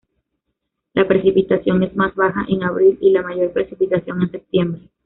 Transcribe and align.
La 0.95 1.07
precipitación 1.07 1.83
es 1.83 1.95
más 1.95 2.15
baja 2.15 2.43
en 2.49 2.63
abril 2.63 2.97
y 3.01 3.11
la 3.11 3.21
mayor 3.21 3.53
precipitación 3.53 4.23
en 4.23 4.31
septiembre. 4.31 4.89